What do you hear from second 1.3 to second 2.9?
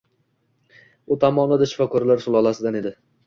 ma’noda shifokorlar sulosasidan